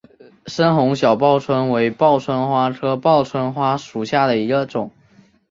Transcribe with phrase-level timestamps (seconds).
[0.47, 4.89] 深红小报春为报春花科报春花属下的一个种。